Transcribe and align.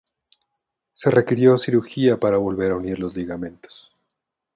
Se 0.93 1.11
requirió 1.11 1.59
cirugía 1.59 2.19
para 2.19 2.39
volver 2.39 2.71
a 2.71 2.75
unir 2.75 2.97
los 2.97 3.15
ligamentos. 3.15 3.91